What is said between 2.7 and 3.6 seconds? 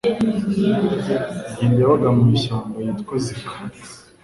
ryitwa Zika